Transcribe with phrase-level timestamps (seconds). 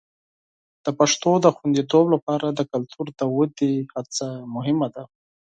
[0.85, 5.03] د پښتو د خوندیتوب لپاره د کلتور د ودې هڅه مهمه ده.